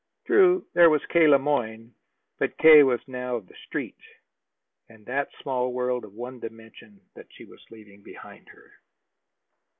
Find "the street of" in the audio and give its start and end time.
3.45-5.05